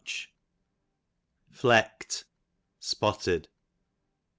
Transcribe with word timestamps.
Fleekt, 1.51 2.25
spotted. 2.79 3.49